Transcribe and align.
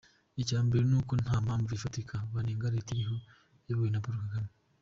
Icyambere 0.41 0.83
n’uko 0.87 1.13
ntampamvu 1.23 1.69
ifatika 1.77 2.15
banenga 2.33 2.73
Leta 2.75 2.89
iriho 2.93 3.15
iyobowe 3.63 3.89
na 3.91 4.01
Paul 4.03 4.17
Kagame. 4.23 4.51